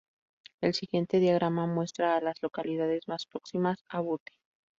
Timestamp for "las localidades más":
2.21-3.27